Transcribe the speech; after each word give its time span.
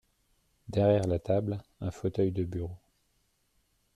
Derrière 0.67 1.03
la 1.05 1.19
table, 1.19 1.61
un 1.79 1.91
fauteuil 1.91 2.31
de 2.31 2.43
bureau. 2.43 2.75